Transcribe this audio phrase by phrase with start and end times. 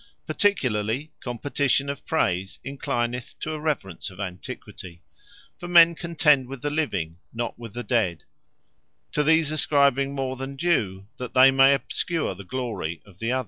[0.25, 5.03] Particularly, competition of praise, enclineth to a reverence of Antiquity.
[5.59, 8.23] For men contend with the living, not with the dead;
[9.11, 13.39] to these ascribing more than due, that they may obscure the glory of the other.